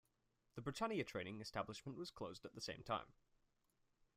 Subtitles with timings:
[0.55, 3.13] The "Britannia" training establishment was closed at the same time.